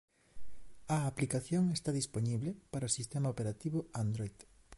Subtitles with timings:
[0.87, 4.37] A aplicación está dispoñible para o sistema operativo Android.